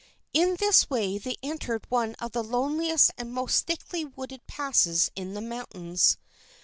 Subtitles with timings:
[0.33, 5.35] In this way they entered one of the loneliest and most thickly wooded passes in
[5.35, 6.17] the mountains.